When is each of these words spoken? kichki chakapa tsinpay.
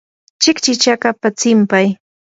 kichki 0.41 0.73
chakapa 0.81 1.27
tsinpay. 1.37 1.87